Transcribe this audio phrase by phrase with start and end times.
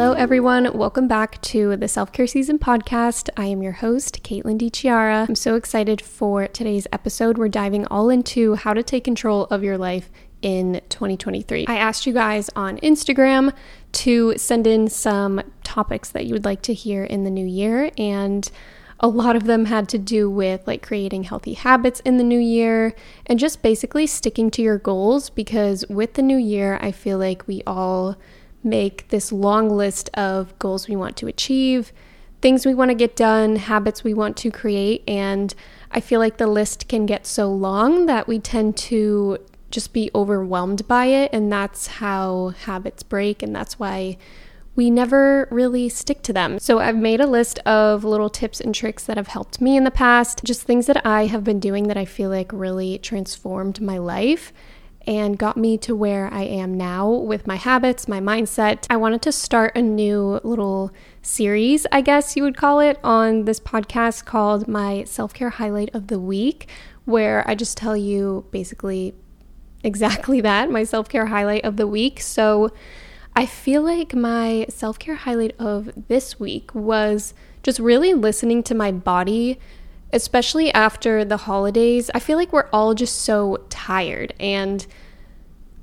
[0.00, 0.72] Hello, everyone.
[0.72, 3.28] Welcome back to the Self Care Season podcast.
[3.36, 5.28] I am your host, Caitlin DeChiara.
[5.28, 7.36] I'm so excited for today's episode.
[7.36, 10.10] We're diving all into how to take control of your life
[10.40, 11.66] in 2023.
[11.66, 13.52] I asked you guys on Instagram
[13.92, 17.90] to send in some topics that you would like to hear in the new year,
[17.98, 18.50] and
[19.00, 22.40] a lot of them had to do with like creating healthy habits in the new
[22.40, 22.94] year
[23.26, 27.46] and just basically sticking to your goals because with the new year, I feel like
[27.46, 28.16] we all
[28.62, 31.92] make this long list of goals we want to achieve,
[32.40, 35.02] things we want to get done, habits we want to create.
[35.08, 35.54] And
[35.90, 39.38] I feel like the list can get so long that we tend to
[39.70, 41.30] just be overwhelmed by it.
[41.32, 43.42] And that's how habits break.
[43.42, 44.16] And that's why
[44.76, 46.58] we never really stick to them.
[46.58, 49.84] So I've made a list of little tips and tricks that have helped me in
[49.84, 53.80] the past, just things that I have been doing that I feel like really transformed
[53.80, 54.52] my life
[55.06, 58.86] and got me to where I am now with my habits, my mindset.
[58.90, 60.92] I wanted to start a new little
[61.22, 65.94] series, I guess you would call it, on this podcast called my self care highlight
[65.94, 66.68] of the week,
[67.04, 69.14] where I just tell you basically
[69.82, 72.20] exactly that my self care highlight of the week.
[72.20, 72.70] So
[73.34, 78.74] I feel like my self care highlight of this week was just really listening to
[78.74, 79.58] my body
[80.12, 84.34] especially after the holidays, I feel like we're all just so tired.
[84.40, 84.86] And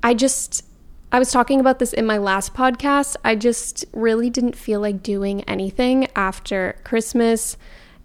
[0.02, 0.64] I just,
[1.10, 3.16] I was talking about this in my last podcast.
[3.24, 7.56] I just really didn't feel like doing anything after Christmas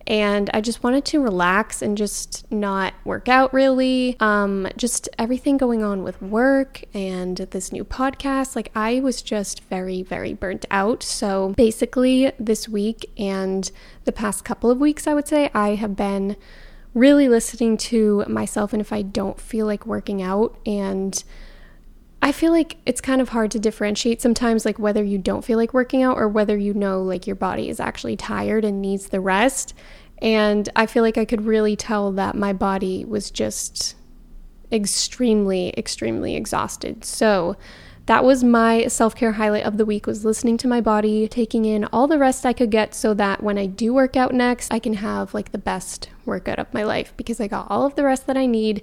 [0.05, 4.17] and I just wanted to relax and just not work out really.
[4.19, 8.55] Um, just everything going on with work and this new podcast.
[8.55, 11.03] Like, I was just very, very burnt out.
[11.03, 13.71] So, basically, this week and
[14.03, 16.35] the past couple of weeks, I would say, I have been
[16.93, 21.23] really listening to myself and if I don't feel like working out and
[22.23, 25.57] I feel like it's kind of hard to differentiate sometimes, like whether you don't feel
[25.57, 29.09] like working out or whether you know like your body is actually tired and needs
[29.09, 29.73] the rest.
[30.23, 33.95] And I feel like I could really tell that my body was just
[34.71, 37.03] extremely, extremely exhausted.
[37.03, 37.57] So
[38.05, 41.85] that was my self-care highlight of the week was listening to my body, taking in
[41.85, 44.79] all the rest I could get so that when I do work out next, I
[44.79, 48.05] can have like the best workout of my life because I got all of the
[48.05, 48.81] rest that I need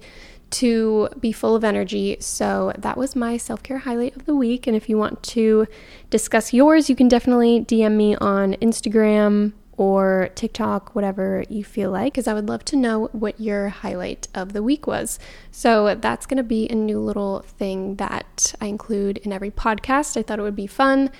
[0.51, 2.19] to be full of energy.
[2.21, 4.67] So that was my self care highlight of the week.
[4.67, 5.67] And if you want to
[6.11, 12.13] discuss yours, you can definitely DM me on Instagram or TikTok, whatever you feel like,
[12.13, 15.19] because I would love to know what your highlight of the week was.
[15.51, 20.19] So that's going to be a new little thing that I include in every podcast.
[20.19, 21.11] I thought it would be fun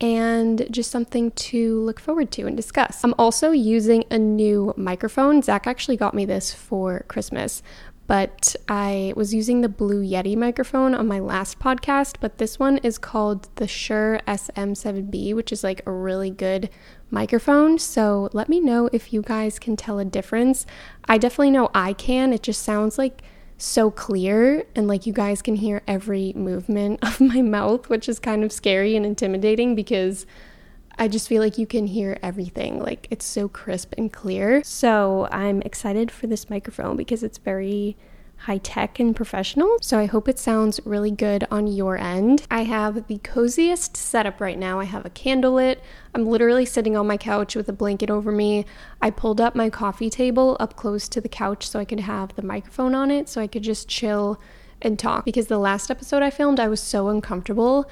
[0.00, 3.02] and just something to look forward to and discuss.
[3.02, 5.42] I'm also using a new microphone.
[5.42, 7.64] Zach actually got me this for Christmas,
[8.06, 12.78] but I was using the Blue Yeti microphone on my last podcast, but this one
[12.78, 16.68] is called the Shure SM7B, which is like a really good
[17.10, 17.78] microphone.
[17.78, 20.66] So let me know if you guys can tell a difference.
[21.06, 22.32] I definitely know I can.
[22.32, 23.22] It just sounds like
[23.56, 28.18] so clear and like you guys can hear every movement of my mouth, which is
[28.18, 30.26] kind of scary and intimidating because
[30.98, 32.78] I just feel like you can hear everything.
[32.80, 34.62] Like it's so crisp and clear.
[34.64, 37.96] So I'm excited for this microphone because it's very
[38.36, 39.78] high tech and professional.
[39.80, 42.46] So I hope it sounds really good on your end.
[42.50, 44.80] I have the coziest setup right now.
[44.80, 45.82] I have a candle lit.
[46.14, 48.66] I'm literally sitting on my couch with a blanket over me.
[49.00, 52.34] I pulled up my coffee table up close to the couch so I could have
[52.34, 54.38] the microphone on it so I could just chill
[54.82, 57.88] and talk because the last episode I filmed I was so uncomfortable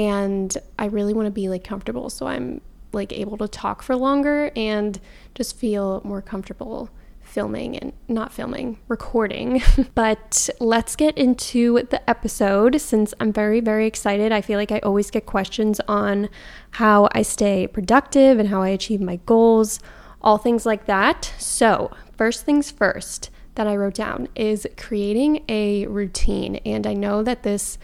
[0.00, 2.62] and I really want to be like comfortable so I'm
[2.92, 4.98] like able to talk for longer and
[5.34, 6.88] just feel more comfortable
[7.22, 9.62] filming and not filming, recording.
[9.94, 14.32] but let's get into the episode since I'm very, very excited.
[14.32, 16.28] I feel like I always get questions on
[16.72, 19.78] how I stay productive and how I achieve my goals,
[20.22, 21.32] all things like that.
[21.38, 26.56] So, first things first that I wrote down is creating a routine.
[26.64, 27.78] And I know that this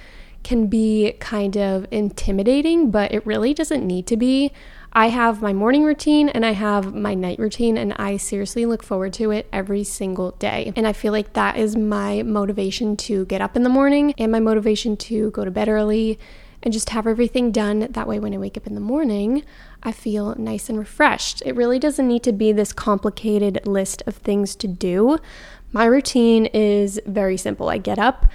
[0.47, 4.53] can be kind of intimidating, but it really doesn't need to be.
[4.93, 8.85] I have my morning routine and I have my night routine, and I seriously look
[8.85, 10.73] forward to it every single day.
[10.77, 14.31] And I feel like that is my motivation to get up in the morning and
[14.31, 16.17] my motivation to go to bed early
[16.63, 17.89] and just have everything done.
[17.91, 19.43] That way, when I wake up in the morning,
[19.83, 21.43] I feel nice and refreshed.
[21.45, 25.19] It really doesn't need to be this complicated list of things to do.
[25.73, 27.69] My routine is very simple.
[27.69, 28.27] I get up,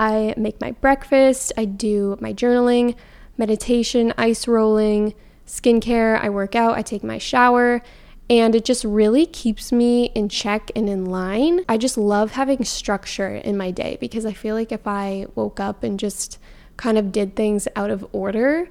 [0.00, 2.96] I make my breakfast, I do my journaling,
[3.36, 5.14] meditation, ice rolling
[5.46, 7.82] skincare, I work out, I take my shower,
[8.30, 11.64] and it just really keeps me in check and in line.
[11.68, 15.60] I just love having structure in my day because I feel like if I woke
[15.60, 16.38] up and just
[16.78, 18.68] kind of did things out of order,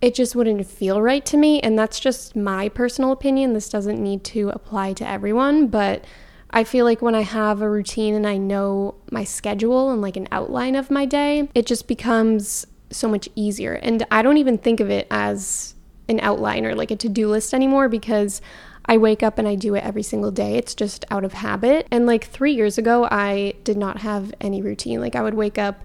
[0.00, 1.60] it just wouldn't feel right to me.
[1.60, 3.52] And that's just my personal opinion.
[3.52, 6.04] This doesn't need to apply to everyone, but
[6.50, 10.16] I feel like when I have a routine and I know my schedule and like
[10.16, 13.74] an outline of my day, it just becomes so much easier.
[13.74, 15.74] And I don't even think of it as
[16.08, 18.42] an outline or like a to do list anymore because
[18.86, 20.56] I wake up and I do it every single day.
[20.56, 21.86] It's just out of habit.
[21.92, 25.00] And like three years ago, I did not have any routine.
[25.00, 25.84] Like I would wake up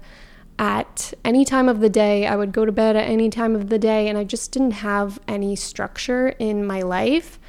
[0.58, 3.70] at any time of the day, I would go to bed at any time of
[3.70, 7.40] the day, and I just didn't have any structure in my life.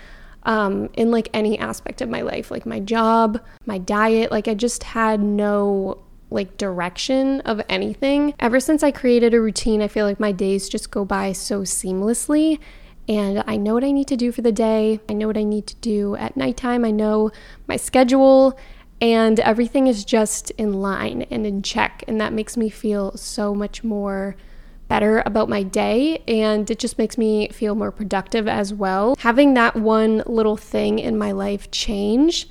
[0.46, 4.54] Um, in like any aspect of my life, like my job, my diet, like I
[4.54, 8.32] just had no like direction of anything.
[8.40, 11.62] Ever since I created a routine, I feel like my days just go by so
[11.62, 12.58] seamlessly
[13.08, 15.00] and I know what I need to do for the day.
[15.08, 16.84] I know what I need to do at nighttime.
[16.84, 17.30] I know
[17.66, 18.58] my schedule,
[19.00, 22.02] and everything is just in line and in check.
[22.08, 24.36] And that makes me feel so much more
[24.88, 29.16] better about my day and it just makes me feel more productive as well.
[29.18, 32.48] Having that one little thing in my life change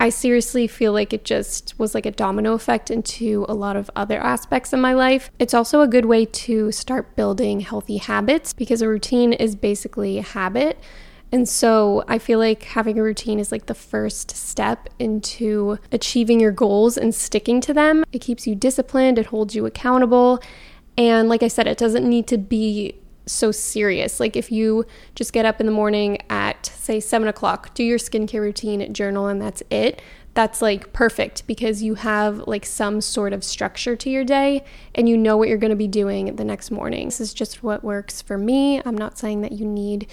[0.00, 3.90] I seriously feel like it just was like a domino effect into a lot of
[3.96, 5.30] other aspects of my life.
[5.40, 10.18] It's also a good way to start building healthy habits because a routine is basically
[10.18, 10.78] a habit.
[11.32, 16.38] And so I feel like having a routine is like the first step into achieving
[16.38, 18.04] your goals and sticking to them.
[18.12, 20.40] It keeps you disciplined, it holds you accountable.
[20.98, 24.18] And like I said, it doesn't need to be so serious.
[24.18, 24.84] Like if you
[25.14, 29.28] just get up in the morning at say seven o'clock, do your skincare routine, journal,
[29.28, 30.02] and that's it.
[30.34, 34.64] That's like perfect because you have like some sort of structure to your day
[34.94, 37.06] and you know what you're going to be doing the next morning.
[37.06, 38.82] This is just what works for me.
[38.84, 40.08] I'm not saying that you need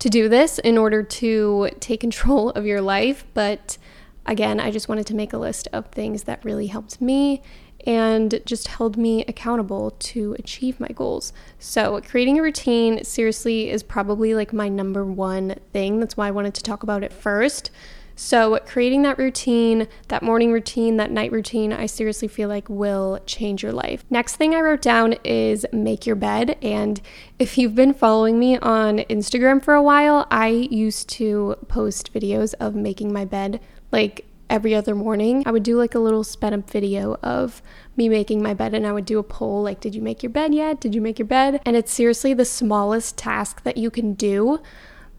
[0.00, 3.78] to do this in order to take control of your life, but
[4.26, 7.42] again, I just wanted to make a list of things that really helped me
[7.86, 11.32] and just held me accountable to achieve my goals.
[11.58, 16.00] So, creating a routine seriously is probably like my number one thing.
[16.00, 17.70] That's why I wanted to talk about it first.
[18.16, 23.18] So, creating that routine, that morning routine, that night routine, I seriously feel like will
[23.26, 24.04] change your life.
[24.08, 26.56] Next thing I wrote down is make your bed.
[26.62, 27.00] And
[27.40, 32.54] if you've been following me on Instagram for a while, I used to post videos
[32.60, 33.60] of making my bed
[33.90, 37.62] like every other morning, I would do like a little sped up video of
[37.96, 40.30] me making my bed and I would do a poll like, Did you make your
[40.30, 40.80] bed yet?
[40.80, 41.60] Did you make your bed?
[41.64, 44.60] And it's seriously the smallest task that you can do.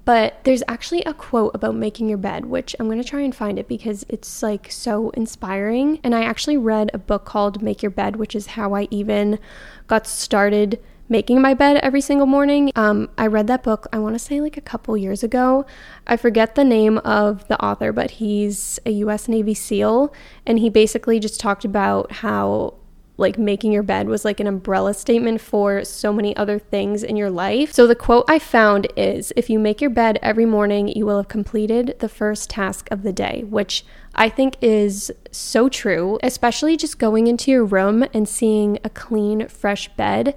[0.06, 3.58] But there's actually a quote about making your bed, which I'm to try and find
[3.58, 6.00] it because it's like so inspiring.
[6.04, 9.40] And I actually read a book called Make Your Bed, which is how I even
[9.88, 12.72] got started making my bed every single morning.
[12.76, 15.66] Um, I read that book, I want to say like a couple years ago.
[16.08, 20.14] I forget the name of the author, but he's a US Navy SEAL.
[20.46, 22.76] And he basically just talked about how
[23.18, 27.16] like making your bed was like an umbrella statement for so many other things in
[27.16, 27.72] your life.
[27.72, 31.18] So the quote I found is if you make your bed every morning, you will
[31.18, 33.86] have completed the first task of the day, which
[34.16, 39.48] I think is so true, especially just going into your room and seeing a clean,
[39.48, 40.36] fresh bed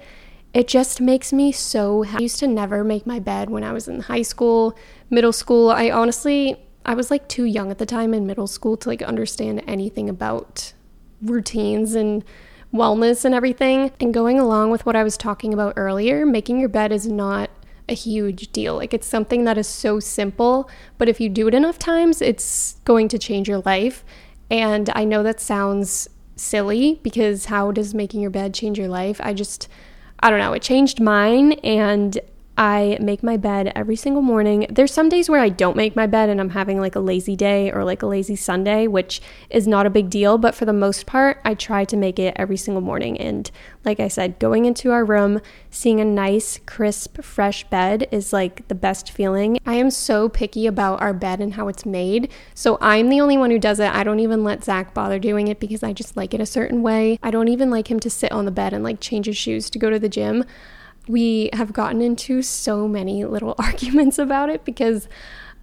[0.54, 2.22] it just makes me so happy.
[2.22, 4.76] I used to never make my bed when I was in high school,
[5.10, 5.70] middle school.
[5.70, 6.56] I honestly,
[6.86, 10.08] I was like too young at the time in middle school to like understand anything
[10.08, 10.72] about
[11.22, 12.24] routines and
[12.72, 13.92] wellness and everything.
[14.00, 17.50] And going along with what I was talking about earlier, making your bed is not
[17.88, 18.76] a huge deal.
[18.76, 22.74] Like it's something that is so simple, but if you do it enough times, it's
[22.84, 24.04] going to change your life.
[24.50, 29.20] And I know that sounds silly because how does making your bed change your life?
[29.22, 29.68] I just
[30.20, 32.18] I don't know, it changed mine and
[32.58, 34.66] I make my bed every single morning.
[34.68, 37.36] There's some days where I don't make my bed and I'm having like a lazy
[37.36, 40.72] day or like a lazy Sunday, which is not a big deal, but for the
[40.72, 43.16] most part, I try to make it every single morning.
[43.16, 43.48] And
[43.84, 48.66] like I said, going into our room, seeing a nice, crisp, fresh bed is like
[48.66, 49.60] the best feeling.
[49.64, 52.28] I am so picky about our bed and how it's made.
[52.54, 53.94] So I'm the only one who does it.
[53.94, 56.82] I don't even let Zach bother doing it because I just like it a certain
[56.82, 57.20] way.
[57.22, 59.70] I don't even like him to sit on the bed and like change his shoes
[59.70, 60.44] to go to the gym
[61.08, 65.08] we have gotten into so many little arguments about it because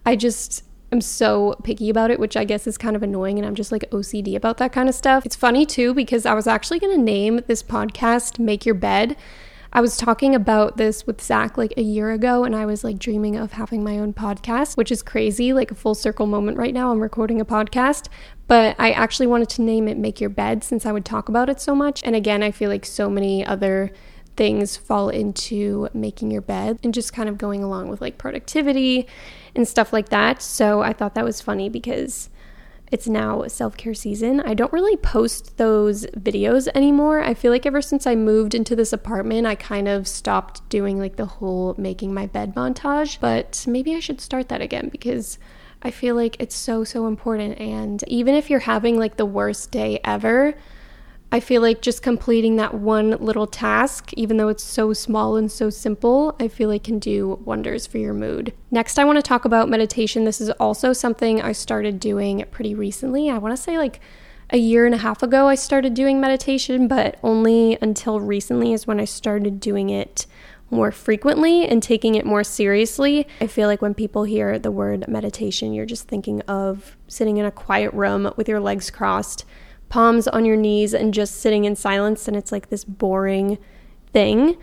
[0.04, 3.38] I just am so picky about it, which I guess is kind of annoying.
[3.38, 5.26] And I'm just like OCD about that kind of stuff.
[5.26, 9.16] It's funny too because I was actually going to name this podcast Make Your Bed.
[9.72, 12.98] I was talking about this with Zach like a year ago, and I was like
[12.98, 16.72] dreaming of having my own podcast, which is crazy, like a full circle moment right
[16.72, 16.90] now.
[16.90, 18.08] I'm recording a podcast,
[18.46, 21.50] but I actually wanted to name it Make Your Bed since I would talk about
[21.50, 22.00] it so much.
[22.04, 23.92] And again, I feel like so many other
[24.36, 29.06] things fall into making your bed and just kind of going along with like productivity
[29.54, 30.42] and stuff like that.
[30.42, 32.28] So I thought that was funny because
[32.92, 34.40] it's now self care season.
[34.40, 37.20] I don't really post those videos anymore.
[37.20, 40.98] I feel like ever since I moved into this apartment, I kind of stopped doing
[40.98, 43.18] like the whole making my bed montage.
[43.18, 45.38] But maybe I should start that again because
[45.82, 47.58] I feel like it's so, so important.
[47.58, 50.54] And even if you're having like the worst day ever,
[51.32, 55.50] I feel like just completing that one little task, even though it's so small and
[55.50, 58.52] so simple, I feel like can do wonders for your mood.
[58.70, 60.24] Next, I want to talk about meditation.
[60.24, 63.28] This is also something I started doing pretty recently.
[63.28, 64.00] I want to say like
[64.50, 68.86] a year and a half ago, I started doing meditation, but only until recently is
[68.86, 70.26] when I started doing it
[70.70, 73.26] more frequently and taking it more seriously.
[73.40, 77.46] I feel like when people hear the word meditation, you're just thinking of sitting in
[77.46, 79.44] a quiet room with your legs crossed
[79.88, 83.58] palms on your knees and just sitting in silence, and it's like this boring
[84.12, 84.56] thing.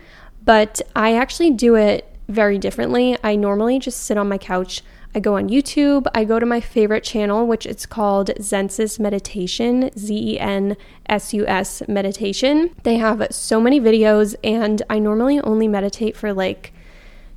[0.44, 3.16] But I actually do it very differently.
[3.22, 4.82] I normally just sit on my couch.
[5.14, 6.06] I go on YouTube.
[6.14, 10.76] I go to my favorite channel, which it's called Zensus Meditation, Z E N
[11.08, 12.74] S U S Meditation.
[12.82, 16.72] They have so many videos, and I normally only meditate for like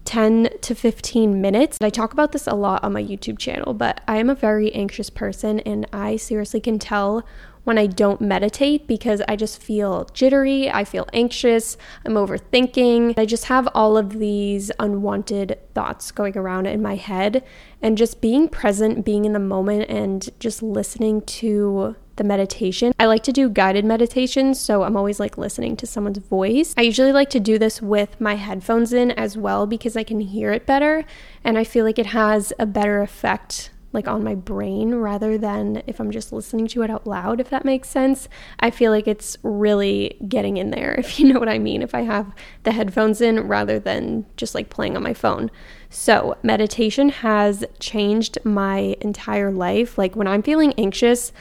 [0.05, 1.77] 10 to 15 minutes.
[1.81, 4.73] I talk about this a lot on my YouTube channel, but I am a very
[4.73, 7.25] anxious person, and I seriously can tell
[7.67, 13.19] when I don't meditate because I just feel jittery, I feel anxious, I'm overthinking.
[13.19, 17.43] I just have all of these unwanted thoughts going around in my head.
[17.81, 22.93] And just being present, being in the moment, and just listening to the meditation.
[22.97, 26.73] I like to do guided meditations, so I'm always like listening to someone's voice.
[26.77, 30.21] I usually like to do this with my headphones in as well because I can
[30.21, 31.03] hear it better
[31.43, 35.81] and I feel like it has a better effect like on my brain rather than
[35.87, 38.27] if I'm just listening to it out loud, if that makes sense.
[38.59, 41.95] I feel like it's really getting in there, if you know what I mean, if
[41.95, 45.49] I have the headphones in rather than just like playing on my phone.
[45.89, 49.97] So, meditation has changed my entire life.
[49.97, 51.31] Like when I'm feeling anxious,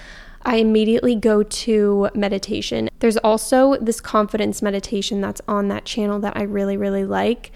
[0.47, 2.89] I immediately go to meditation.
[3.01, 7.51] There's also this confidence meditation that's on that channel that I really, really like.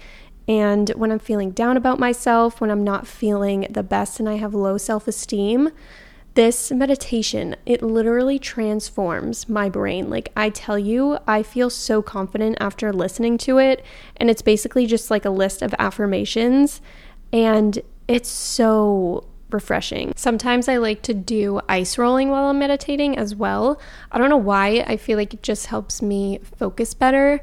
[0.47, 4.35] And when I'm feeling down about myself, when I'm not feeling the best and I
[4.35, 5.69] have low self esteem,
[6.33, 10.09] this meditation, it literally transforms my brain.
[10.09, 13.83] Like I tell you, I feel so confident after listening to it.
[14.17, 16.81] And it's basically just like a list of affirmations.
[17.33, 20.13] And it's so refreshing.
[20.15, 23.79] Sometimes I like to do ice rolling while I'm meditating as well.
[24.11, 24.85] I don't know why.
[24.87, 27.41] I feel like it just helps me focus better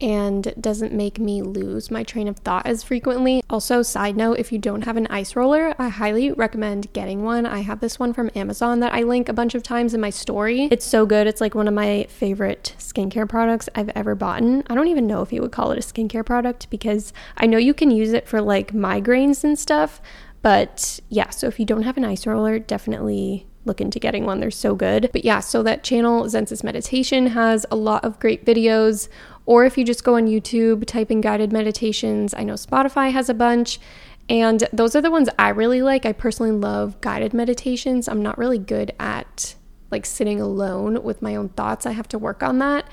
[0.00, 3.42] and doesn't make me lose my train of thought as frequently.
[3.50, 7.46] Also, side note, if you don't have an ice roller, I highly recommend getting one.
[7.46, 10.10] I have this one from Amazon that I link a bunch of times in my
[10.10, 10.68] story.
[10.70, 11.26] It's so good.
[11.26, 14.38] It's like one of my favorite skincare products I've ever bought.
[14.38, 17.58] I don't even know if you would call it a skincare product because I know
[17.58, 20.00] you can use it for like migraines and stuff.
[20.42, 24.40] But yeah, so if you don't have an ice roller, definitely look into getting one.
[24.40, 25.10] They're so good.
[25.12, 29.08] But yeah, so that channel, Zensus Meditation, has a lot of great videos
[29.48, 33.30] or if you just go on YouTube, type in guided meditations, I know Spotify has
[33.30, 33.80] a bunch.
[34.28, 36.04] And those are the ones I really like.
[36.04, 38.08] I personally love guided meditations.
[38.08, 39.54] I'm not really good at
[39.90, 41.86] like sitting alone with my own thoughts.
[41.86, 42.90] I have to work on that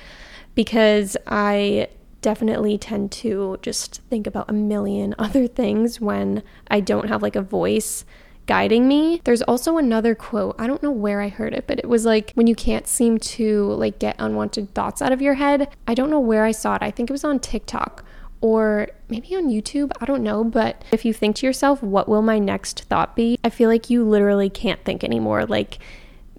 [0.56, 1.90] because I
[2.22, 7.36] definitely tend to just think about a million other things when I don't have like
[7.36, 8.06] a voice
[8.46, 9.22] guiding me.
[9.24, 10.56] There's also another quote.
[10.60, 13.18] I don't know where I heard it, but it was like when you can't seem
[13.18, 15.70] to like get unwanted thoughts out of your head.
[15.88, 16.82] I don't know where I saw it.
[16.82, 18.04] I think it was on TikTok
[18.42, 22.22] or maybe on YouTube, I don't know, but if you think to yourself, what will
[22.22, 23.40] my next thought be?
[23.44, 25.46] I feel like you literally can't think anymore.
[25.46, 25.80] Like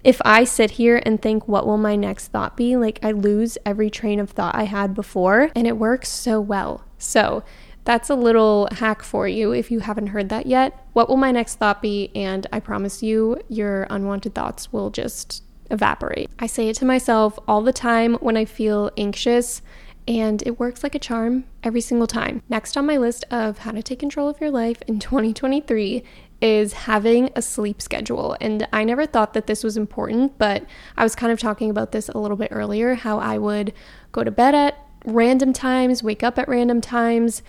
[0.03, 2.77] if I sit here and think, what will my next thought be?
[2.77, 6.85] Like I lose every train of thought I had before, and it works so well.
[6.97, 7.43] So,
[7.87, 10.85] that's a little hack for you if you haven't heard that yet.
[10.91, 12.11] What will my next thought be?
[12.13, 15.41] And I promise you, your unwanted thoughts will just
[15.71, 16.29] evaporate.
[16.37, 19.61] I say it to myself all the time when I feel anxious,
[20.05, 22.43] and it works like a charm every single time.
[22.49, 26.03] Next on my list of how to take control of your life in 2023
[26.41, 28.35] is having a sleep schedule.
[28.41, 30.65] And I never thought that this was important, but
[30.97, 33.71] I was kind of talking about this a little bit earlier how I would
[34.11, 34.77] go to bed at
[35.07, 37.41] random times, wake up at random times,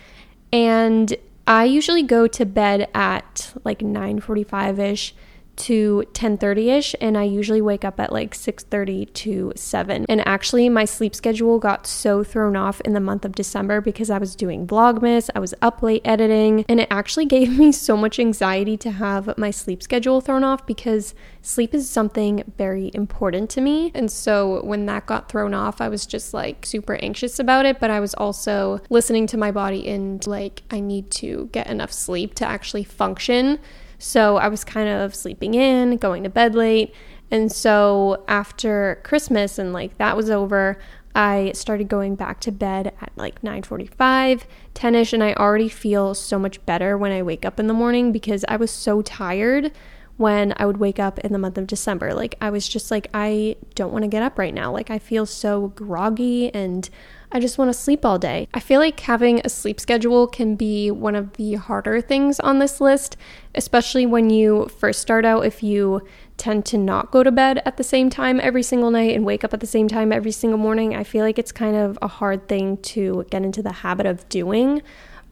[0.51, 1.15] and
[1.47, 5.13] I usually go to bed at like 9:45ish
[5.59, 10.05] to 10:30ish and I usually wake up at like 6:30 to 7.
[10.07, 14.09] And actually my sleep schedule got so thrown off in the month of December because
[14.09, 17.97] I was doing vlogmas, I was up late editing, and it actually gave me so
[17.97, 23.49] much anxiety to have my sleep schedule thrown off because sleep is something very important
[23.51, 23.91] to me.
[23.93, 27.79] And so when that got thrown off, I was just like super anxious about it,
[27.79, 31.91] but I was also listening to my body and like I need to get enough
[31.91, 33.59] sleep to actually function
[33.99, 36.95] So I was kind of sleeping in, going to bed late.
[37.29, 40.79] And so after Christmas and like that was over,
[41.13, 46.39] I started going back to bed at like 9:45, 10ish and I already feel so
[46.39, 49.71] much better when I wake up in the morning because I was so tired
[50.19, 52.13] when I would wake up in the month of December.
[52.13, 54.69] Like I was just like I don't want to get up right now.
[54.69, 56.89] Like I feel so groggy and
[57.31, 58.49] I just want to sleep all day.
[58.53, 62.59] I feel like having a sleep schedule can be one of the harder things on
[62.59, 63.15] this list,
[63.55, 67.77] especially when you first start out if you tend to not go to bed at
[67.77, 70.59] the same time every single night and wake up at the same time every single
[70.59, 70.97] morning.
[70.97, 74.27] I feel like it's kind of a hard thing to get into the habit of
[74.27, 74.81] doing.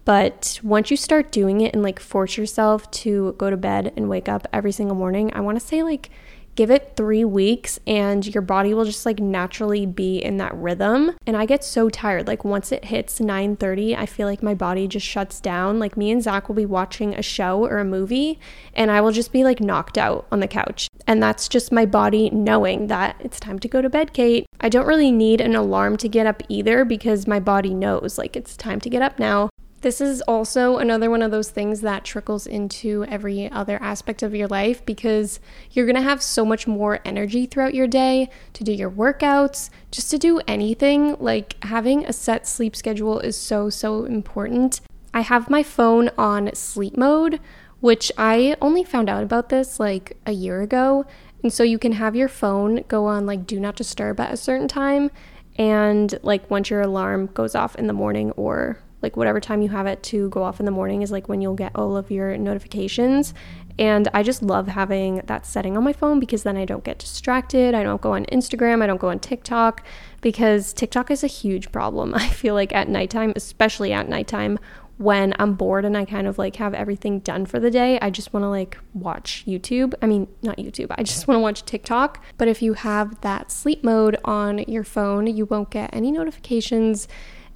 [0.08, 4.08] But once you start doing it and like force yourself to go to bed and
[4.08, 6.10] wake up every single morning, I want to say like
[6.56, 11.18] give it three weeks and your body will just like naturally be in that rhythm.
[11.28, 12.26] And i get so tired.
[12.26, 15.78] Like once it hits 9.30 i feel like my body just shuts down.
[15.78, 18.40] Like me and zach will be watching a show or a movie
[18.74, 20.88] and i will just be like knocked out on the couch.
[21.06, 24.46] And that's just my body knowing that it's time to go to bed kate.
[24.62, 28.38] I don't really need an alarm to get up either because my body knows like
[28.38, 29.50] it's time to get up now
[29.81, 34.34] this is also another one of those things that trickles into every other aspect of
[34.34, 35.39] your life because
[35.72, 40.10] you're to have so much more energy throughout your day to do your workouts, just
[40.12, 41.15] to do anything.
[41.19, 44.81] Like having a set sleep schedule is so, so important.
[45.13, 47.39] I have my phone on sleep mode,
[47.79, 51.05] which I only found out about this like a year ago.
[51.43, 54.38] And so you can have your phone go on like do not disturb at a
[54.38, 55.12] certain time.
[55.60, 59.70] And like once your alarm goes off in the morning or like whatever time you
[59.70, 62.10] have it to go off in the morning is like when you'll get all of
[62.10, 63.34] your notifications.
[63.80, 66.98] And I just love having that setting on my phone because then I don't get
[66.98, 67.75] distracted.
[67.75, 69.84] I don't go on Instagram, I don't go on TikTok
[70.22, 72.13] because TikTok is a huge problem.
[72.16, 74.58] I feel like at nighttime, especially at nighttime,
[74.98, 78.10] when I'm bored and I kind of like have everything done for the day, I
[78.10, 79.94] just want to like watch YouTube.
[80.01, 82.24] I mean, not YouTube, I just want to watch TikTok.
[82.38, 87.08] But if you have that sleep mode on your phone, you won't get any notifications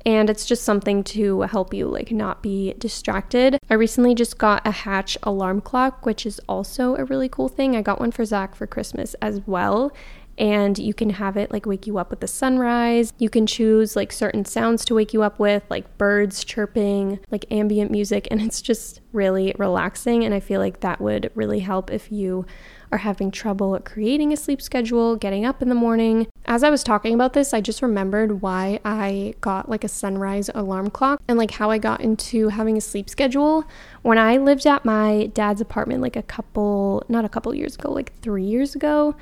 [0.06, 3.58] and it's just something to help you like not be distracted.
[3.70, 7.76] I recently just got a Hatch alarm clock, which is also a really cool thing.
[7.76, 9.92] I got one for Zach for Christmas as well.
[10.38, 13.14] And you can have it like wake you up with the sunrise.
[13.20, 17.46] You can choose like certain sounds to wake you up with, like birds chirping, like
[17.52, 20.24] ambient music, and it's just really relaxing.
[20.24, 22.46] And I feel like that would really help if you
[22.92, 26.28] are having trouble creating a sleep schedule, getting up in the morning.
[26.46, 30.50] As I was talking about this, I just remembered why I got like a sunrise
[30.54, 33.66] alarm clock and like how I got into having a sleep schedule.
[34.02, 37.92] When I lived at my dad's apartment, like a couple, not a couple years ago,
[37.92, 39.16] like three years ago,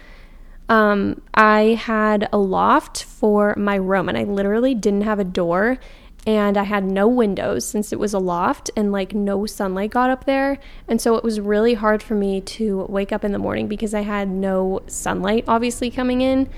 [0.70, 5.80] um, I had a loft for my room and I literally didn't have a door
[6.28, 10.10] and I had no windows since it was a loft and like no sunlight got
[10.10, 10.60] up there.
[10.88, 13.94] And so it was really hard for me to wake up in the morning because
[13.94, 16.50] I had no sunlight obviously coming in.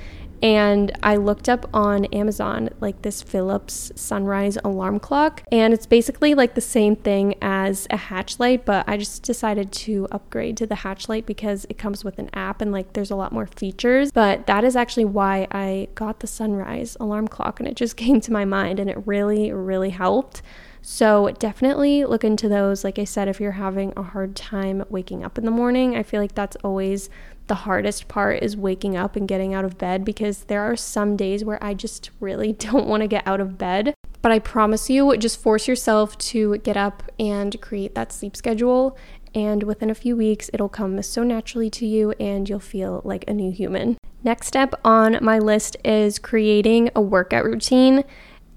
[0.41, 5.43] And I looked up on Amazon like this Philips sunrise alarm clock.
[5.51, 9.71] And it's basically like the same thing as a hatch light, but I just decided
[9.71, 13.11] to upgrade to the hatch light because it comes with an app and like there's
[13.11, 14.11] a lot more features.
[14.11, 17.59] But that is actually why I got the sunrise alarm clock.
[17.59, 20.41] And it just came to my mind and it really, really helped.
[20.81, 22.83] So definitely look into those.
[22.83, 26.01] Like I said, if you're having a hard time waking up in the morning, I
[26.01, 27.09] feel like that's always
[27.51, 31.17] the hardest part is waking up and getting out of bed because there are some
[31.17, 33.93] days where I just really don't want to get out of bed.
[34.21, 38.97] But I promise you, just force yourself to get up and create that sleep schedule.
[39.35, 43.25] And within a few weeks, it'll come so naturally to you and you'll feel like
[43.27, 43.97] a new human.
[44.23, 48.05] Next step on my list is creating a workout routine.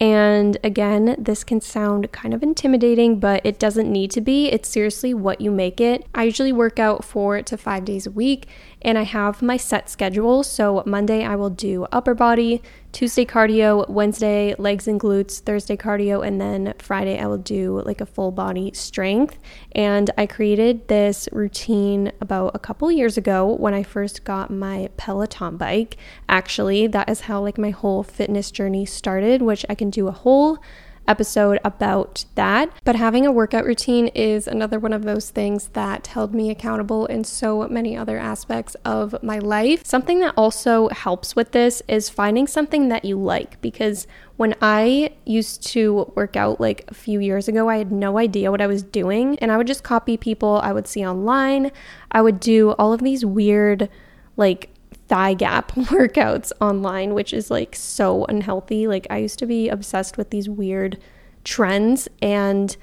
[0.01, 4.49] And again, this can sound kind of intimidating, but it doesn't need to be.
[4.49, 6.07] It's seriously what you make it.
[6.15, 8.49] I usually work out four to five days a week,
[8.85, 10.42] and I have my set schedule.
[10.42, 16.25] So Monday I will do upper body, Tuesday cardio, Wednesday legs and glutes, Thursday cardio,
[16.25, 19.38] and then Friday I will do like a full body strength.
[19.73, 24.90] And I created this routine about a couple years ago when I first got my
[24.97, 25.97] Peloton bike.
[26.29, 30.12] Actually, that is how like my whole fitness journey started, which I can do a
[30.12, 30.59] whole
[31.07, 32.71] episode about that.
[32.85, 37.07] But having a workout routine is another one of those things that held me accountable
[37.07, 39.85] in so many other aspects of my life.
[39.85, 45.12] Something that also helps with this is finding something that you like because when I
[45.25, 48.67] used to work out like a few years ago, I had no idea what I
[48.67, 51.71] was doing and I would just copy people I would see online.
[52.11, 53.88] I would do all of these weird
[54.37, 54.74] like
[55.09, 58.87] thigh gap workouts online, which is like so unhealthy.
[58.87, 60.99] Like, I used to be obsessed with these weird
[61.45, 62.77] trends, and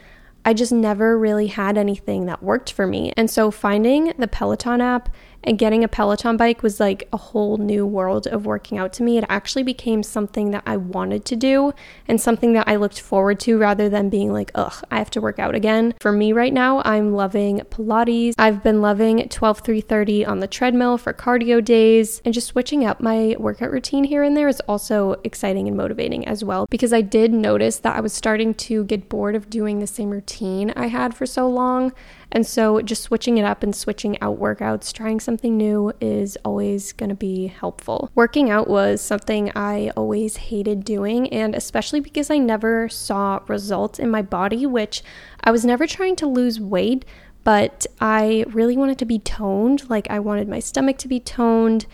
[0.43, 3.13] I just never really had anything that worked for me.
[3.15, 5.09] And so finding the Peloton app
[5.43, 9.03] and getting a Peloton bike was like a whole new world of working out to
[9.03, 9.17] me.
[9.17, 11.73] It actually became something that I wanted to do
[12.07, 15.21] and something that I looked forward to rather than being like, ugh, I have to
[15.21, 15.93] work out again.
[15.99, 18.35] For me right now, I'm loving Pilates.
[18.37, 23.01] I've been loving 12 330 on the treadmill for cardio days and just switching up
[23.01, 27.01] my workout routine here and there is also exciting and motivating as well because I
[27.01, 30.87] did notice that I was starting to get bored of doing the same routine I
[30.87, 31.93] had for so long.
[32.31, 36.93] And so just switching it up and switching out workouts, trying something new is always
[36.93, 38.09] going to be helpful.
[38.15, 43.99] Working out was something I always hated doing, and especially because I never saw results
[43.99, 45.03] in my body, which
[45.43, 47.03] I was never trying to lose weight.
[47.43, 49.89] But I really wanted to be toned.
[49.89, 51.87] Like, I wanted my stomach to be toned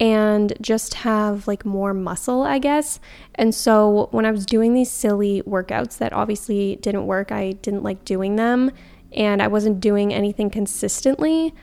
[0.00, 2.98] and just have like more muscle, I guess.
[3.34, 7.84] And so when I was doing these silly workouts that obviously didn't work, I didn't
[7.84, 8.72] like doing them
[9.14, 11.54] and I wasn't doing anything consistently,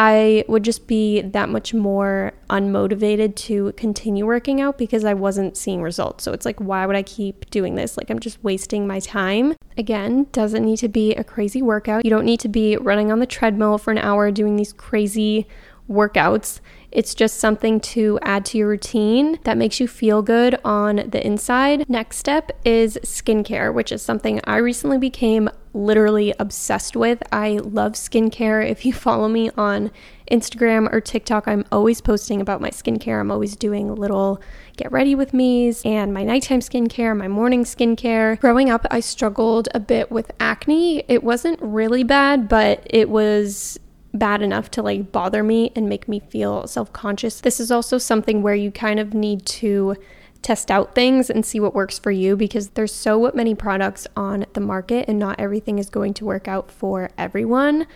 [0.00, 5.56] I would just be that much more unmotivated to continue working out because I wasn't
[5.56, 6.22] seeing results.
[6.22, 7.96] So it's like, why would I keep doing this?
[7.96, 9.56] Like, I'm just wasting my time.
[9.76, 12.04] Again, doesn't need to be a crazy workout.
[12.04, 15.48] You don't need to be running on the treadmill for an hour doing these crazy
[15.90, 16.60] workouts.
[16.90, 21.24] It's just something to add to your routine that makes you feel good on the
[21.24, 21.88] inside.
[21.88, 27.22] Next step is skincare, which is something I recently became literally obsessed with.
[27.30, 28.68] I love skincare.
[28.68, 29.90] If you follow me on
[30.30, 33.20] Instagram or TikTok, I'm always posting about my skincare.
[33.20, 34.40] I'm always doing little
[34.76, 38.38] get ready with me's and my nighttime skincare, my morning skincare.
[38.40, 41.04] Growing up, I struggled a bit with acne.
[41.08, 43.78] It wasn't really bad, but it was
[44.18, 47.40] bad enough to like bother me and make me feel self conscious.
[47.40, 49.96] This is also something where you kind of need to
[50.42, 54.46] test out things and see what works for you because there's so many products on
[54.52, 57.86] the market and not everything is going to work out for everyone.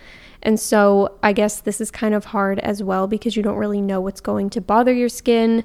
[0.41, 3.81] And so I guess this is kind of hard as well because you don't really
[3.81, 5.63] know what's going to bother your skin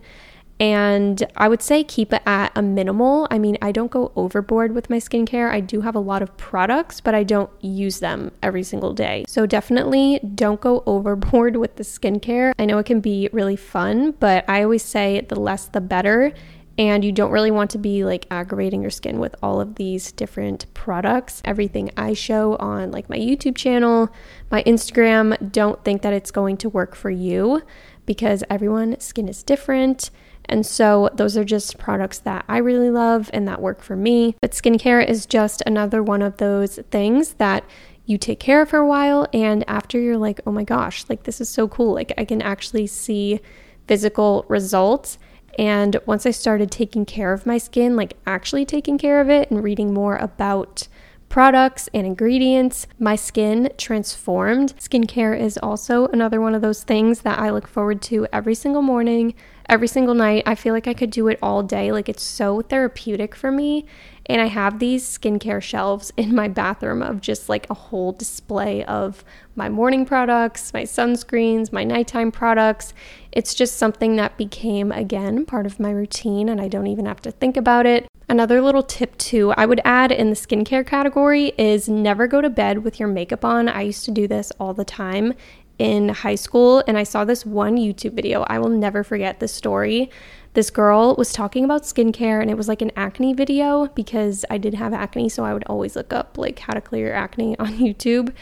[0.61, 3.29] and I would say keep it at a minimal.
[3.31, 5.51] I mean, I don't go overboard with my skincare.
[5.51, 9.25] I do have a lot of products, but I don't use them every single day.
[9.29, 12.53] So definitely don't go overboard with the skincare.
[12.59, 16.33] I know it can be really fun, but I always say the less the better.
[16.77, 20.13] And you don't really want to be like aggravating your skin with all of these
[20.13, 21.43] different products.
[21.45, 24.11] Everything I show on like my YouTube channel,
[24.51, 27.63] my Instagram, don't think that it's going to work for you
[28.07, 30.11] because everyone's skin is different.
[30.49, 34.37] And so those are just products that I really love and that work for me.
[34.41, 37.65] But skincare is just another one of those things that
[38.07, 41.25] you take care of for a while and after you're like, "Oh my gosh, like
[41.25, 41.93] this is so cool.
[41.93, 43.41] Like I can actually see
[43.87, 45.19] physical results."
[45.59, 49.51] And once I started taking care of my skin, like actually taking care of it
[49.51, 50.89] and reading more about
[51.29, 54.75] products and ingredients, my skin transformed.
[54.79, 58.83] Skincare is also another one of those things that I look forward to every single
[58.83, 59.35] morning
[59.69, 60.43] every single night.
[60.47, 61.93] I feel like I could do it all day.
[61.93, 63.87] Like it's so therapeutic for me.
[64.29, 68.85] And I have these skincare shelves in my bathroom of just like a whole display
[68.85, 69.25] of
[69.57, 72.93] my morning products, my sunscreens, my nighttime products.
[73.33, 77.23] It's just something that became, again, part of my routine, and I don't even have
[77.23, 78.07] to think about it.
[78.29, 82.51] Another little tip, too, I would add in the skincare category is never go to
[82.51, 83.69] bed with your makeup on.
[83.69, 85.33] I used to do this all the time
[85.79, 88.45] in high school and I saw this one YouTube video.
[88.49, 90.11] I will never forget this story.
[90.59, 94.59] This girl was talking about skincare and it was like an acne video because I
[94.59, 97.75] did have acne, so I would always look up like how to clear acne on
[97.75, 98.35] YouTube.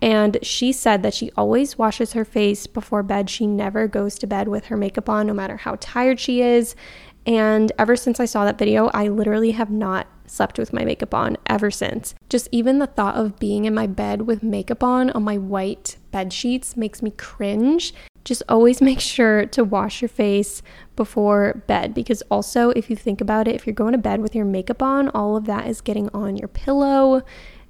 [0.00, 3.28] And she said that she always washes her face before bed.
[3.28, 6.76] She never goes to bed with her makeup on, no matter how tired she is.
[7.26, 11.12] And ever since I saw that video, I literally have not slept with my makeup
[11.12, 12.14] on ever since.
[12.28, 15.96] Just even the thought of being in my bed with makeup on on my white
[16.12, 17.92] bed sheets makes me cringe.
[18.24, 20.62] Just always make sure to wash your face
[20.96, 24.34] before bed because also if you think about it, if you're going to bed with
[24.34, 27.22] your makeup on, all of that is getting on your pillow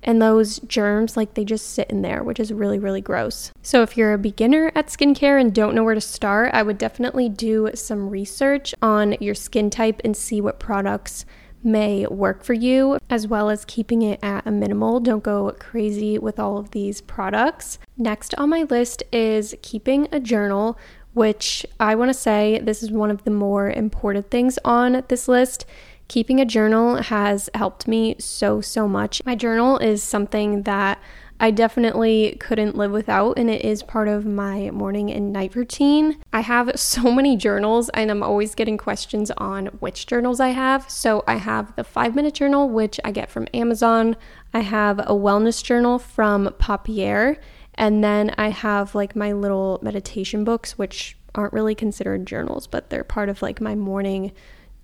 [0.05, 3.53] and those germs like they just sit in there which is really really gross.
[3.63, 6.79] So if you're a beginner at skincare and don't know where to start i would
[6.79, 11.25] definitely do some research on your skin type and see what products
[11.65, 15.01] may work for you, as well as keeping it at a minimal.
[15.01, 17.79] Don't go crazy with all of these products.
[17.97, 20.79] Next on my list is keeping a journal,
[21.15, 25.29] which I want to say this is one of the more important things on this
[25.29, 25.65] list.
[26.07, 29.23] Keeping a journal has helped me so, so much.
[29.25, 31.01] My journal is something that
[31.41, 36.17] I definitely couldn't live without, and it is part of my morning and night routine.
[36.33, 40.89] I have so many journals, and I'm always getting questions on which journals I have.
[40.89, 44.17] So I have the five minute journal, which I get from Amazon.
[44.53, 47.37] I have a wellness journal from Papier,
[47.75, 52.91] and then I have like my little meditation books, which aren't really considered journals, but
[52.91, 54.33] they're part of like my morning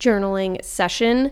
[0.01, 1.31] journaling session.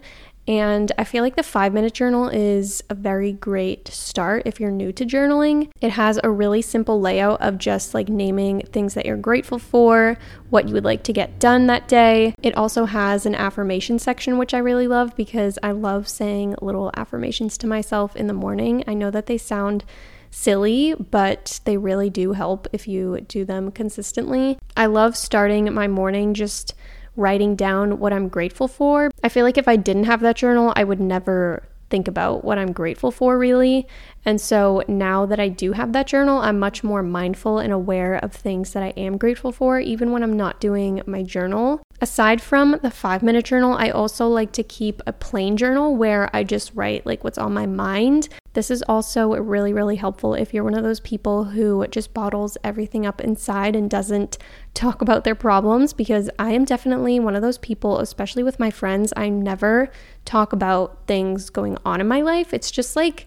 [0.48, 4.70] And I feel like the five minute journal is a very great start if you're
[4.70, 5.70] new to journaling.
[5.82, 10.16] It has a really simple layout of just like naming things that you're grateful for,
[10.48, 12.34] what you would like to get done that day.
[12.42, 16.90] It also has an affirmation section, which I really love because I love saying little
[16.96, 18.82] affirmations to myself in the morning.
[18.86, 19.84] I know that they sound
[20.30, 24.58] silly, but they really do help if you do them consistently.
[24.74, 26.74] I love starting my morning just
[27.18, 29.10] writing down what I'm grateful for.
[29.22, 32.58] I feel like if I didn't have that journal, I would never think about what
[32.58, 33.86] I'm grateful for, really.
[34.24, 38.16] And so now that I do have that journal, I'm much more mindful and aware
[38.16, 41.82] of things that I am grateful for, even when I'm not doing my journal.
[42.00, 46.30] Aside from the five minute journal, I also like to keep a plain journal where
[46.32, 48.28] I just write like what's on my mind.
[48.52, 52.56] This is also really, really helpful if you're one of those people who just bottles
[52.62, 54.38] everything up inside and doesn't
[54.74, 58.70] talk about their problems, because I am definitely one of those people, especially with my
[58.70, 59.12] friends.
[59.16, 59.90] I never
[60.24, 62.54] talk about things going on in my life.
[62.54, 63.26] It's just like,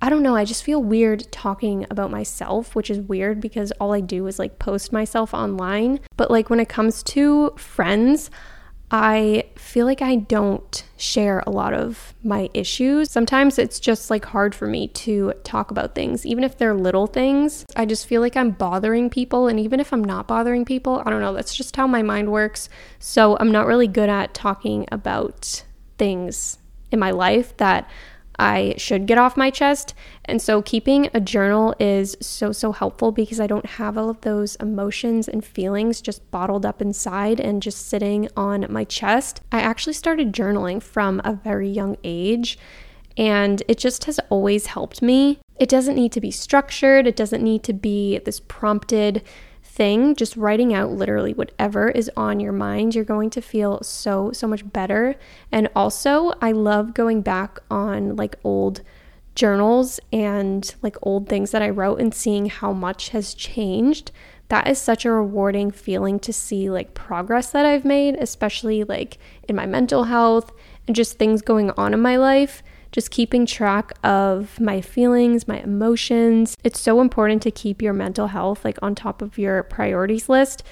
[0.00, 3.92] I don't know, I just feel weird talking about myself, which is weird because all
[3.92, 6.00] I do is like post myself online.
[6.16, 8.30] But like when it comes to friends,
[8.90, 13.10] I feel like I don't share a lot of my issues.
[13.10, 17.06] Sometimes it's just like hard for me to talk about things, even if they're little
[17.06, 17.66] things.
[17.76, 19.48] I just feel like I'm bothering people.
[19.48, 22.32] And even if I'm not bothering people, I don't know, that's just how my mind
[22.32, 22.70] works.
[22.98, 25.64] So I'm not really good at talking about
[25.98, 26.58] things
[26.90, 27.90] in my life that
[28.38, 29.94] I should get off my chest.
[30.24, 34.20] And so keeping a journal is so, so helpful because I don't have all of
[34.20, 39.40] those emotions and feelings just bottled up inside and just sitting on my chest.
[39.50, 42.58] I actually started journaling from a very young age
[43.16, 45.38] and it just has always helped me.
[45.58, 49.24] It doesn't need to be structured, it doesn't need to be this prompted
[49.78, 54.32] thing, just writing out literally whatever is on your mind, you're going to feel so,
[54.32, 55.14] so much better.
[55.52, 58.82] And also, I love going back on like old
[59.36, 64.10] journals and like old things that I wrote and seeing how much has changed.
[64.48, 69.18] That is such a rewarding feeling to see like progress that I've made, especially like
[69.48, 70.50] in my mental health
[70.88, 75.60] and just things going on in my life just keeping track of my feelings, my
[75.60, 76.56] emotions.
[76.64, 80.62] It's so important to keep your mental health like on top of your priorities list.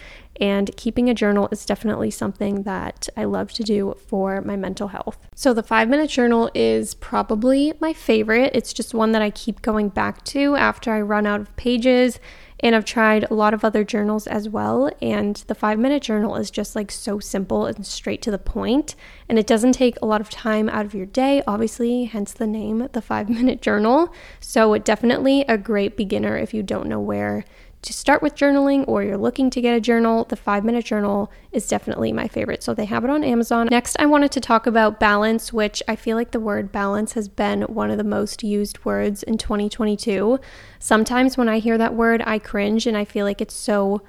[0.41, 4.89] And keeping a journal is definitely something that I love to do for my mental
[4.89, 5.19] health.
[5.35, 8.53] So, the five minute journal is probably my favorite.
[8.55, 12.21] It's just one that I keep going back to after I run out of pages
[12.61, 14.91] and I've tried a lot of other journals as well.
[15.03, 18.95] And the five minute journal is just like so simple and straight to the point.
[19.29, 22.47] And it doesn't take a lot of time out of your day, obviously, hence the
[22.47, 24.13] name, the five minute journal.
[24.41, 27.45] So, definitely a great beginner if you don't know where
[27.87, 31.31] to start with journaling or you're looking to get a journal, the five minute journal
[31.53, 32.63] is definitely my favorite.
[32.63, 33.69] So they have it on Amazon.
[33.71, 37.29] Next, I wanted to talk about balance, which I feel like the word balance has
[37.29, 40.39] been one of the most used words in 2022.
[40.81, 44.03] Sometimes when I hear that word, I cringe and I feel like it's so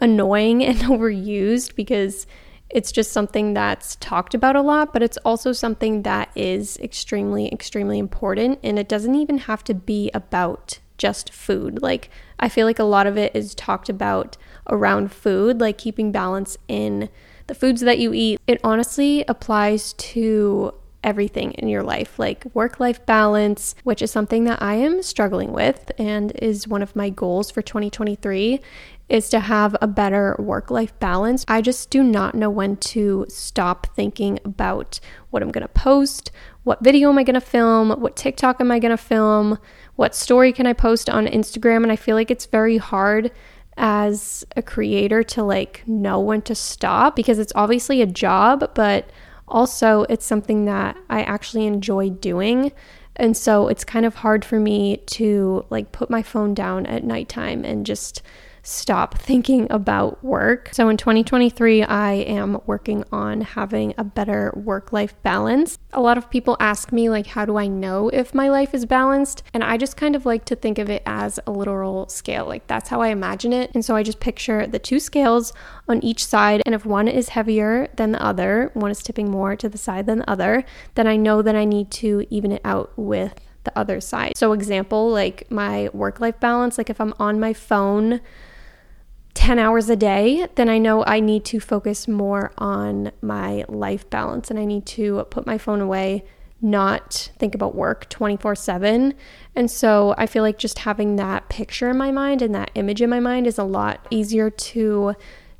[0.00, 2.26] annoying and overused because
[2.68, 7.50] it's just something that's talked about a lot, but it's also something that is extremely,
[7.52, 8.58] extremely important.
[8.62, 11.82] And it doesn't even have to be about just food.
[11.82, 14.36] Like, I feel like a lot of it is talked about
[14.68, 17.08] around food, like keeping balance in
[17.46, 18.40] the foods that you eat.
[18.46, 24.44] It honestly applies to everything in your life, like work life balance, which is something
[24.44, 28.60] that I am struggling with and is one of my goals for 2023
[29.10, 31.44] is to have a better work life balance.
[31.46, 36.30] I just do not know when to stop thinking about what I'm going to post,
[36.64, 39.58] what video am I going to film, what TikTok am I going to film,
[39.96, 41.82] what story can I post on Instagram.
[41.82, 43.30] And I feel like it's very hard
[43.76, 49.10] as a creator to like know when to stop because it's obviously a job, but
[49.46, 52.72] also it's something that I actually enjoy doing.
[53.16, 57.04] And so it's kind of hard for me to like put my phone down at
[57.04, 58.22] nighttime and just
[58.64, 60.70] stop thinking about work.
[60.72, 65.78] So in 2023, I am working on having a better work life balance.
[65.92, 68.86] A lot of people ask me, like, how do I know if my life is
[68.86, 69.42] balanced?
[69.52, 72.46] And I just kind of like to think of it as a literal scale.
[72.46, 73.70] Like, that's how I imagine it.
[73.74, 75.52] And so I just picture the two scales
[75.86, 76.62] on each side.
[76.64, 80.06] And if one is heavier than the other, one is tipping more to the side
[80.06, 83.78] than the other, then I know that I need to even it out with the
[83.78, 84.36] other side.
[84.36, 88.20] So, example, like my work life balance, like if I'm on my phone
[89.34, 94.08] 10 hours a day, then I know I need to focus more on my life
[94.08, 96.24] balance and I need to put my phone away,
[96.62, 99.14] not think about work 24 7.
[99.54, 103.02] And so I feel like just having that picture in my mind and that image
[103.02, 105.14] in my mind is a lot easier to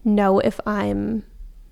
[0.04, 1.24] know if I'm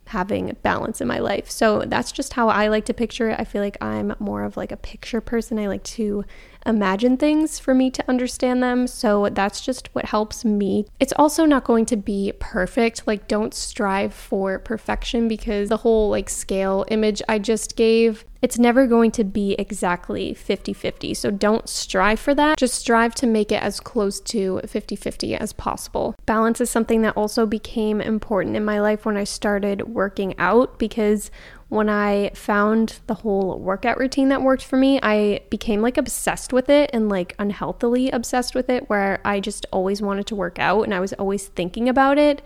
[0.07, 1.51] having balance in my life.
[1.51, 3.41] So that's just how I like to picture it.
[3.41, 5.59] I feel like I'm more of like a picture person.
[5.59, 6.25] I like to
[6.67, 8.87] imagine things for me to understand them.
[8.87, 10.87] So that's just what helps me.
[11.01, 13.07] It's also not going to be perfect.
[13.07, 18.59] Like, don't strive for perfection because the whole like scale image I just gave, it's
[18.59, 21.15] never going to be exactly 50 50.
[21.15, 22.59] So don't strive for that.
[22.59, 26.17] Just strive to make it as close to 50 50 as possible.
[26.27, 30.79] Balance is something that also became important in my life when I started working out
[30.79, 31.31] because
[31.73, 36.53] when I found the whole workout routine that worked for me, I became like obsessed
[36.53, 40.59] with it and like unhealthily obsessed with it, where I just always wanted to work
[40.59, 42.43] out and I was always thinking about it.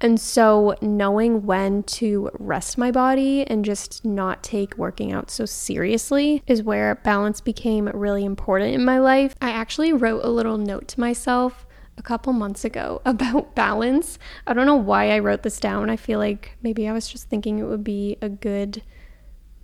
[0.00, 5.44] And so, knowing when to rest my body and just not take working out so
[5.44, 9.36] seriously is where balance became really important in my life.
[9.42, 14.18] I actually wrote a little note to myself a couple months ago about balance.
[14.46, 15.90] I don't know why I wrote this down.
[15.90, 18.82] I feel like maybe I was just thinking it would be a good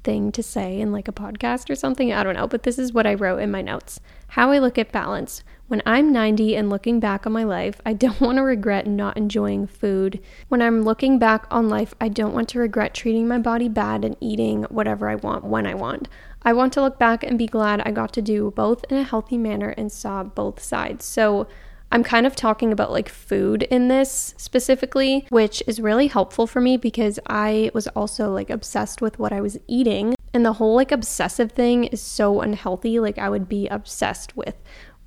[0.04, 2.12] thing to say in like a podcast or something.
[2.12, 4.00] I don't know, but this is what I wrote in my notes.
[4.28, 5.42] How I look at balance.
[5.66, 9.16] When I'm 90 and looking back on my life, I don't want to regret not
[9.18, 10.20] enjoying food.
[10.48, 14.04] When I'm looking back on life, I don't want to regret treating my body bad
[14.04, 16.08] and eating whatever I want when I want.
[16.42, 19.02] I want to look back and be glad I got to do both in a
[19.02, 21.04] healthy manner and saw both sides.
[21.04, 21.48] So,
[21.90, 26.60] I'm kind of talking about like food in this specifically, which is really helpful for
[26.60, 30.14] me because I was also like obsessed with what I was eating.
[30.34, 33.00] And the whole like obsessive thing is so unhealthy.
[33.00, 34.56] Like, I would be obsessed with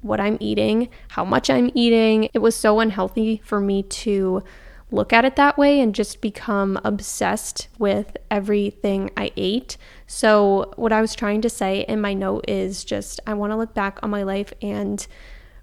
[0.02, 2.30] what I'm eating, how much I'm eating.
[2.34, 4.42] It was so unhealthy for me to
[4.90, 9.78] look at it that way and just become obsessed with everything I ate.
[10.08, 13.58] So, what I was trying to say in my note is just I want to
[13.58, 15.06] look back on my life and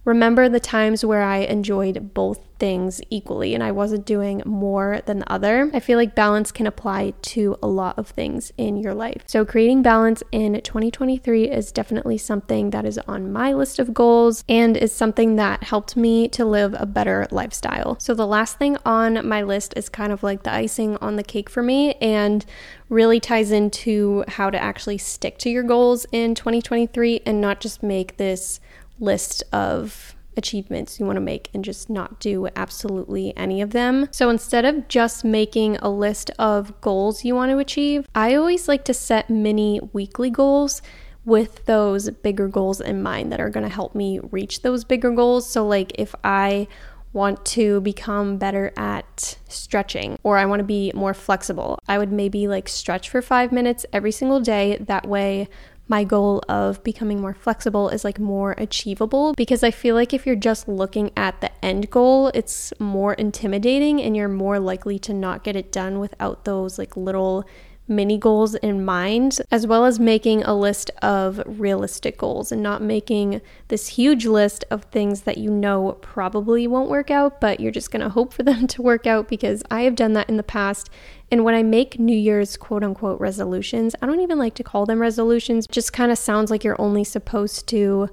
[0.08, 5.20] remember the times where I enjoyed both things equally and I wasn't doing more than
[5.20, 5.70] the other.
[5.74, 9.22] I feel like balance can apply to a lot of things in your life.
[9.26, 14.44] So, creating balance in 2023 is definitely something that is on my list of goals
[14.48, 17.98] and is something that helped me to live a better lifestyle.
[18.00, 21.22] So, the last thing on my list is kind of like the icing on the
[21.22, 22.46] cake for me and
[22.88, 27.82] really ties into how to actually stick to your goals in 2023 and not just
[27.82, 28.58] make this
[29.00, 34.08] list of achievements you want to make and just not do absolutely any of them.
[34.10, 38.68] So instead of just making a list of goals you want to achieve, I always
[38.68, 40.80] like to set mini weekly goals
[41.24, 45.10] with those bigger goals in mind that are going to help me reach those bigger
[45.10, 45.48] goals.
[45.50, 46.68] So, like if I
[47.12, 52.12] want to become better at stretching or I want to be more flexible, I would
[52.12, 54.78] maybe like stretch for five minutes every single day.
[54.80, 55.48] That way,
[55.88, 60.26] my goal of becoming more flexible is like more achievable because I feel like if
[60.26, 65.14] you're just looking at the end goal, it's more intimidating and you're more likely to
[65.14, 67.46] not get it done without those like little
[67.88, 72.82] mini goals in mind, as well as making a list of realistic goals and not
[72.82, 77.72] making this huge list of things that you know probably won't work out, but you're
[77.72, 80.42] just gonna hope for them to work out because I have done that in the
[80.42, 80.90] past.
[81.30, 84.86] And when I make New Year's quote unquote resolutions, I don't even like to call
[84.86, 88.08] them resolutions, just kind of sounds like you're only supposed to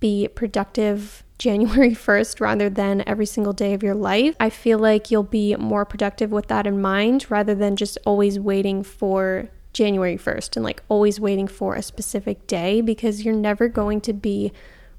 [0.00, 4.34] be productive January 1st rather than every single day of your life.
[4.40, 8.40] I feel like you'll be more productive with that in mind rather than just always
[8.40, 13.68] waiting for January 1st and like always waiting for a specific day because you're never
[13.68, 14.52] going to be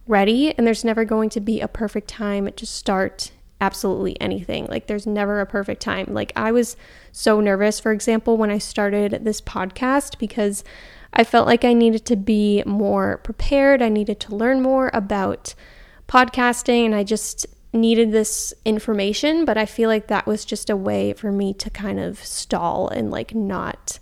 [0.07, 4.65] ready and there's never going to be a perfect time to start absolutely anything.
[4.67, 6.07] Like there's never a perfect time.
[6.09, 6.75] Like I was
[7.11, 10.63] so nervous for example when I started this podcast because
[11.13, 13.81] I felt like I needed to be more prepared.
[13.81, 15.55] I needed to learn more about
[16.07, 20.75] podcasting and I just needed this information, but I feel like that was just a
[20.75, 23.99] way for me to kind of stall and like not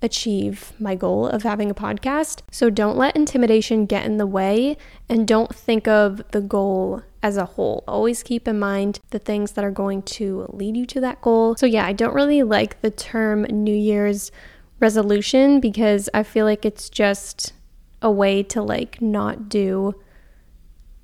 [0.00, 2.42] achieve my goal of having a podcast.
[2.50, 4.76] So don't let intimidation get in the way
[5.08, 7.84] and don't think of the goal as a whole.
[7.86, 11.56] Always keep in mind the things that are going to lead you to that goal.
[11.56, 14.32] So, yeah, I don't really like the term New Year's
[14.80, 17.52] resolution because I feel like it's just
[18.00, 19.94] a way to like not do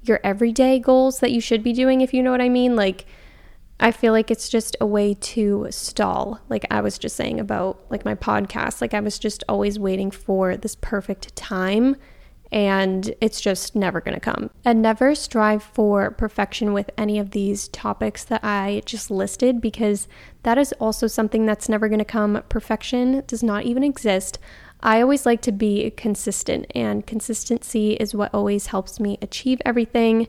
[0.02, 2.74] your everyday goals that you should be doing, if you know what I mean.
[2.74, 3.06] Like,
[3.80, 6.40] I feel like it's just a way to stall.
[6.48, 10.10] Like I was just saying about like my podcast, like I was just always waiting
[10.10, 11.96] for this perfect time
[12.50, 14.50] and it's just never going to come.
[14.64, 20.08] And never strive for perfection with any of these topics that I just listed because
[20.42, 22.42] that is also something that's never going to come.
[22.48, 24.38] Perfection does not even exist.
[24.80, 30.28] I always like to be consistent, and consistency is what always helps me achieve everything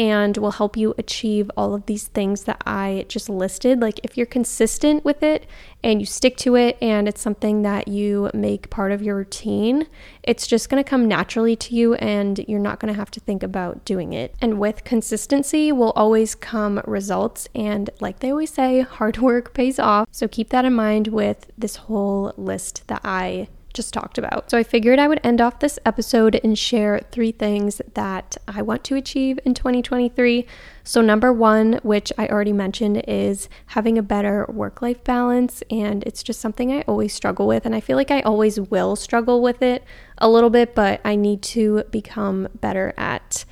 [0.00, 3.82] and will help you achieve all of these things that I just listed.
[3.82, 5.46] Like, if you're consistent with it
[5.84, 9.86] and you stick to it, and it's something that you make part of your routine,
[10.22, 13.84] it's just to come naturally to you, and you're not to have to think about
[13.84, 14.34] doing it.
[14.40, 17.46] And with consistency will always come results.
[17.54, 20.08] And, like they always say, hard work pays off.
[20.12, 24.50] So, keep that in mind with this whole list that I just talked about.
[24.50, 28.62] So I figured I would end off this episode and share three things that I
[28.62, 30.46] want to achieve in 2023.
[30.82, 35.62] So, number one, which I already mentioned, is having a better work life balance.
[35.70, 37.64] And it's just something I always struggle with.
[37.64, 39.84] And I feel like I always will struggle with it
[40.18, 43.44] a little bit, but I need to become better at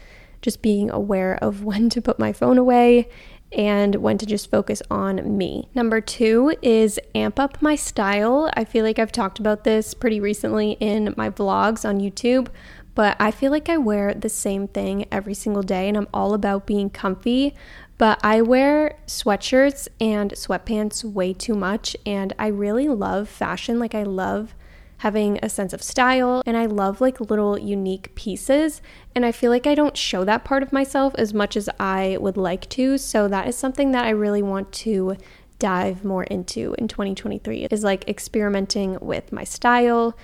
[0.43, 3.09] just being aware of when to put my phone away
[3.53, 5.69] and when to just focus on me.
[5.75, 8.51] Number two is amp up my style.
[8.55, 12.49] I feel like I've talked about this pretty recently in my vlogs on YouTube,
[12.95, 16.35] but I feel like I wear the same thing every single day and I'm all
[16.35, 17.55] about being comfy.
[17.97, 23.81] But I wear sweatshirts and sweatpants way too much, and I really love fashion.
[23.81, 24.55] Like, I love
[24.99, 28.83] having a sense of style and I love like little unique pieces
[29.15, 32.17] and I feel like I don't show that part of myself as much as I
[32.21, 35.17] would like to so that is something that I really want to
[35.59, 40.17] dive more into in 2023 is like experimenting with my style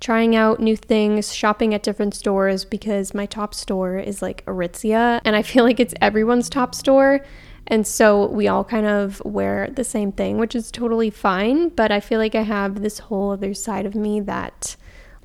[0.00, 5.20] trying out new things, shopping at different stores because my top store is like Aritzia
[5.24, 7.20] and I feel like it's everyone's top store.
[7.68, 11.68] And so we all kind of wear the same thing, which is totally fine.
[11.68, 14.74] But I feel like I have this whole other side of me that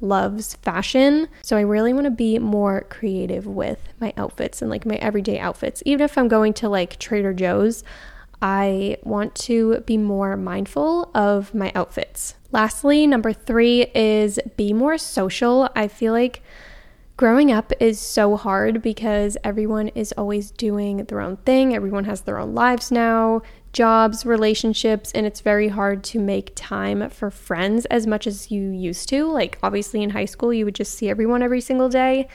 [0.02, 1.30] loves fashion.
[1.42, 5.40] So I really want to be more creative with my outfits and like my everyday
[5.40, 5.82] outfits.
[5.86, 7.84] Even if I'm going to like Trader Joe's,
[8.42, 12.36] I want to be more mindful of my outfits.
[12.52, 15.70] Lastly, number three is be more social.
[15.76, 16.44] I feel like
[17.16, 21.76] Growing up is so hard because everyone is always doing their own thing.
[21.76, 27.08] Everyone has their own lives now, jobs, relationships, and it's very hard to make time
[27.12, 29.26] for friends as much as you used to.
[29.26, 32.28] Like, obviously, in high school, you would just see everyone every single day.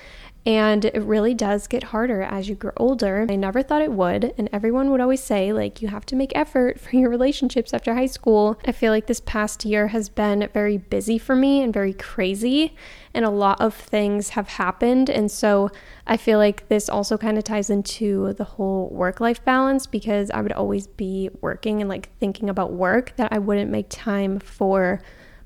[0.49, 3.27] And it really does get harder as you grow older.
[3.29, 4.33] I never thought it would.
[4.39, 7.93] And everyone would always say, like, you have to make effort for your relationships after
[7.93, 8.59] high school.
[8.65, 12.75] I feel like this past year has been very busy for me and very crazy.
[13.13, 15.11] And a lot of things have happened.
[15.11, 15.71] And so
[16.07, 20.31] I feel like this also kind of ties into the whole work life balance because
[20.31, 24.39] I would always be working and like thinking about work that I wouldn't make time
[24.39, 25.03] for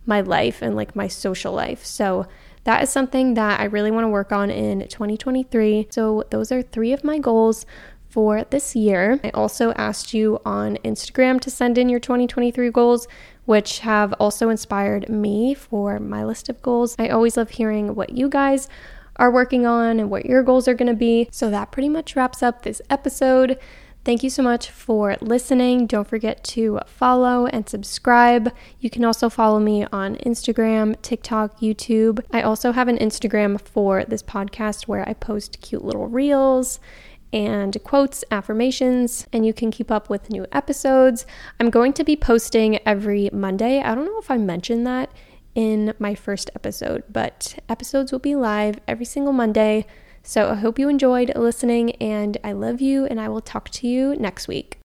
[0.07, 1.85] my life and like my social life.
[1.85, 2.29] So
[2.65, 5.89] that is something that I really want to work on in 2023.
[5.91, 7.67] So, those are three of my goals
[8.09, 9.19] for this year.
[9.25, 13.09] I also asked you on Instagram to send in your 2023 goals,
[13.47, 16.95] which have also inspired me for my list of goals.
[16.99, 18.69] I always love hearing what you guys
[19.17, 21.29] are working on and what your goals are going to be.
[21.33, 23.59] So, that pretty much wraps up this episode.
[24.05, 25.87] Thank you so much for listening.
[25.87, 28.53] Don't forget to follow and subscribe.
[28.81, 32.19] You can also follow me on Instagram, TikTok, YouTube.
[32.33, 36.81] I also have an Instagram for this podcast where I post cute little reels
[37.33, 41.25] and quotes, affirmations, and you can keep up with new episodes.
[41.61, 43.81] I'm going to be posting every Monday.
[43.81, 45.11] I don't know if I mentioned that
[45.55, 49.87] in my first episode, but episodes will be live every single Monday.
[50.23, 53.89] So I hope you enjoyed listening and I love you, and I will talk to
[53.89, 54.82] you next week.